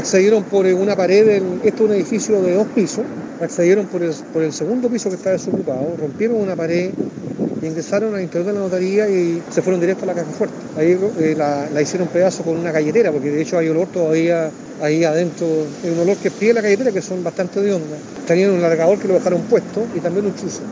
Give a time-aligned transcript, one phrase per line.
[0.00, 3.04] accedieron por eh, una pared, esto es un edificio de dos pisos,
[3.40, 6.90] accedieron por el, por el segundo piso que está desocupado, rompieron una pared
[7.62, 10.56] y ingresaron al interior de la notaría y se fueron directo a la caja fuerte.
[10.78, 14.50] Ahí eh, la, la, hicieron pedazo con una galletera, porque de hecho hay olor todavía
[14.80, 15.46] ahí adentro,
[15.84, 17.96] hay un olor que pide la galletera que son bastante de onda.
[18.26, 20.62] Tenían un largador que lo dejaron puesto y también un chuzo.